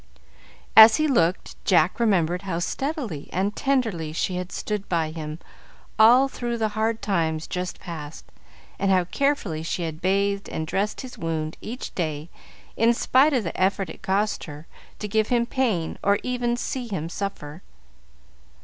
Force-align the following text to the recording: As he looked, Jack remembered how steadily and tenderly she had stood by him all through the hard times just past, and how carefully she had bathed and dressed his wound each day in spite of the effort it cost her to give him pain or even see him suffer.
As 0.75 0.95
he 0.95 1.07
looked, 1.07 1.63
Jack 1.63 1.99
remembered 1.99 2.41
how 2.41 2.57
steadily 2.57 3.29
and 3.31 3.55
tenderly 3.55 4.11
she 4.13 4.37
had 4.37 4.51
stood 4.51 4.89
by 4.89 5.11
him 5.11 5.37
all 5.99 6.27
through 6.27 6.57
the 6.57 6.69
hard 6.69 7.03
times 7.03 7.45
just 7.45 7.79
past, 7.79 8.25
and 8.79 8.89
how 8.89 9.03
carefully 9.03 9.61
she 9.61 9.83
had 9.83 10.01
bathed 10.01 10.49
and 10.49 10.65
dressed 10.65 11.01
his 11.01 11.19
wound 11.19 11.55
each 11.61 11.93
day 11.93 12.29
in 12.75 12.95
spite 12.95 13.33
of 13.33 13.43
the 13.43 13.55
effort 13.55 13.91
it 13.91 14.01
cost 14.01 14.45
her 14.45 14.65
to 14.97 15.07
give 15.07 15.27
him 15.27 15.45
pain 15.45 15.99
or 16.03 16.17
even 16.23 16.57
see 16.57 16.87
him 16.87 17.07
suffer. 17.07 17.61